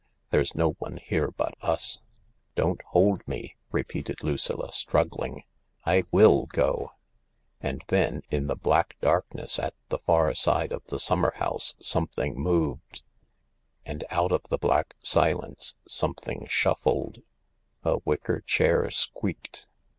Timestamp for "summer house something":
10.99-12.41